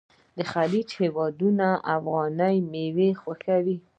د 0.37 0.39
خلیج 0.51 0.87
هیوادونه 1.01 1.67
افغاني 1.95 2.55
میوې 2.71 3.09
خوښوي. 3.21 3.77